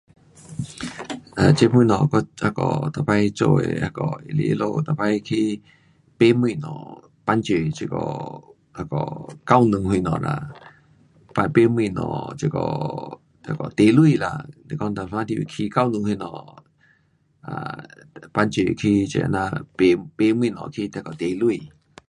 [1.39, 2.09] um 这东西我
[2.41, 5.59] 那个每次做的是那个那是他们每次去
[6.19, 7.95] 卖东西帮助人这个
[8.77, 8.97] 那个
[9.45, 10.51] 教堂什么啦
[11.35, 12.57] but 卖东西这个
[13.45, 14.45] 那个底钱啦。
[14.69, 16.63] 是讲有时候有起教堂什么
[17.41, 17.51] um
[18.33, 19.51] 帮助去这样卖，
[20.35, 21.71] 卖东西去那个底钱。